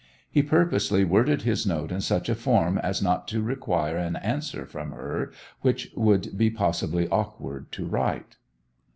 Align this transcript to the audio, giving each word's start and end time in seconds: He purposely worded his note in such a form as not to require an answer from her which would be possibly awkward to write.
He 0.31 0.41
purposely 0.41 1.03
worded 1.05 1.43
his 1.43 1.67
note 1.67 1.91
in 1.91 2.01
such 2.01 2.27
a 2.27 2.33
form 2.33 2.79
as 2.79 3.03
not 3.03 3.27
to 3.27 3.43
require 3.43 3.97
an 3.97 4.15
answer 4.15 4.65
from 4.65 4.93
her 4.93 5.31
which 5.61 5.91
would 5.95 6.35
be 6.35 6.49
possibly 6.49 7.07
awkward 7.09 7.71
to 7.73 7.85
write. 7.85 8.37